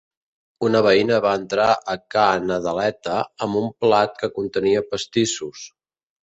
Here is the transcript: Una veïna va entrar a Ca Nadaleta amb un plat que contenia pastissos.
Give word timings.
Una 0.67 0.79
veïna 0.85 1.19
va 1.25 1.33
entrar 1.39 1.67
a 1.93 1.95
Ca 2.15 2.23
Nadaleta 2.45 3.19
amb 3.47 3.61
un 3.61 3.69
plat 3.85 4.17
que 4.23 4.31
contenia 4.41 4.83
pastissos. 4.95 5.63